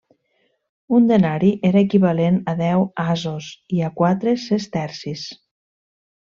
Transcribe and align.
Un 0.99 1.03
denari 1.11 1.51
era 1.69 1.83
equivalent 1.87 2.39
a 2.53 2.55
deu 2.63 2.87
asos 3.05 3.51
i 3.77 3.83
a 3.89 3.93
quatre 4.01 4.35
sestercis. 4.49 5.29